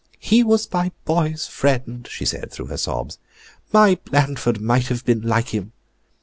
"He 0.17 0.43
was 0.43 0.67
my 0.73 0.91
boy's 1.05 1.45
friend," 1.45 2.07
she 2.09 2.25
said, 2.25 2.49
through 2.51 2.65
her 2.69 2.77
sobs. 2.77 3.19
"My 3.71 3.99
Blandford 4.03 4.59
might 4.59 4.87
have 4.87 5.05
been 5.05 5.21
like 5.21 5.49
him." 5.49 5.73